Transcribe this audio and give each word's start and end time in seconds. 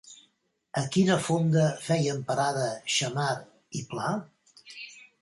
A 0.81 0.81
quina 0.95 1.17
fonda 1.25 1.67
feien 1.89 2.25
parada 2.31 2.73
Xammar 2.97 3.31
i 3.83 3.87
Pla? 3.93 4.21